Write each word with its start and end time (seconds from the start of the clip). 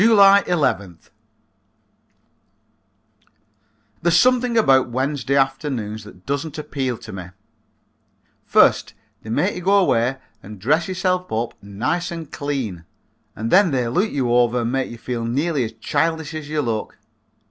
July 0.03 0.41
11th. 0.47 1.11
There's 4.01 4.17
something 4.19 4.57
about 4.57 4.89
Wednesday 4.89 5.35
afternoons 5.35 6.05
that 6.05 6.25
doesn't 6.25 6.57
appeal 6.57 6.97
to 6.97 7.13
me. 7.13 7.25
First 8.43 8.95
they 9.21 9.29
make 9.29 9.55
you 9.55 9.61
go 9.61 9.77
away 9.77 10.17
and 10.41 10.57
dress 10.57 10.87
yourself 10.87 11.31
up 11.31 11.53
nice 11.61 12.09
and 12.09 12.31
clean 12.31 12.83
and 13.35 13.51
then 13.51 13.69
they 13.69 13.87
look 13.89 14.09
you 14.09 14.33
over 14.33 14.61
and 14.61 14.71
make 14.71 14.89
you 14.89 14.97
feel 14.97 15.23
nearly 15.23 15.63
as 15.65 15.73
childish 15.73 16.33
as 16.33 16.49
you 16.49 16.63
look. 16.63 16.97